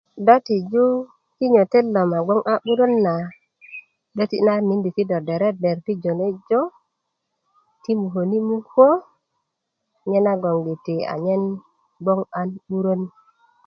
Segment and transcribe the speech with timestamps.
[0.25, 0.85] Do tiju
[1.37, 3.13] kinyotota gboŋ a 'burö na
[4.15, 5.77] 'döti na miindi ti do dereder
[7.85, 8.87] ti muköni mukö
[10.09, 11.43] nyena gbon giti manyen
[12.03, 13.01] gboŋ a 'birön